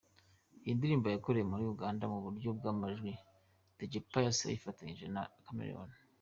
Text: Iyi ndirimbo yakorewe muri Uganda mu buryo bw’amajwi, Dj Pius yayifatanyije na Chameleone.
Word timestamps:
Iyi 0.63 0.73
ndirimbo 0.77 1.07
yakorewe 1.09 1.45
muri 1.51 1.63
Uganda 1.73 2.03
mu 2.11 2.19
buryo 2.25 2.49
bw’amajwi, 2.57 3.11
Dj 3.77 3.93
Pius 4.09 4.37
yayifatanyije 4.43 5.05
na 5.15 5.23
Chameleone. 5.45 5.95